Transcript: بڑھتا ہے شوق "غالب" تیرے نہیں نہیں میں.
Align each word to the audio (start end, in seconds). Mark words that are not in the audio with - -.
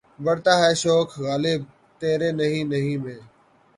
بڑھتا 0.23 0.53
ہے 0.61 0.71
شوق 0.81 1.09
"غالب" 1.19 1.61
تیرے 2.01 2.29
نہیں 2.39 2.63
نہیں 2.71 2.97
میں. 3.03 3.19